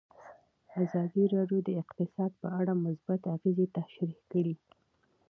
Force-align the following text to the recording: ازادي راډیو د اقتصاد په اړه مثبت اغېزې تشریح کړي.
ازادي 0.83 1.23
راډیو 1.35 1.59
د 1.67 1.69
اقتصاد 1.81 2.31
په 2.41 2.47
اړه 2.59 2.73
مثبت 2.85 3.21
اغېزې 3.35 3.65
تشریح 3.77 4.19
کړي. 4.31 4.55